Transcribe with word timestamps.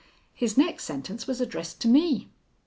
His 0.33 0.57
next 0.57 0.85
sentence 0.85 1.27
was 1.27 1.39
addressed 1.41 1.79
to 1.81 1.87
me. 1.87 2.31